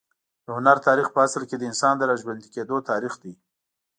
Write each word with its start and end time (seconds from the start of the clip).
د 0.45 0.47
هنر 0.55 0.77
تاریخ 0.87 1.07
په 1.13 1.19
اصل 1.27 1.43
کې 1.49 1.55
د 1.57 1.63
انسان 1.71 1.93
د 1.97 2.03
راژوندي 2.11 2.47
کېدو 2.55 2.75
تاریخ 2.89 3.13
دی. 3.23 3.33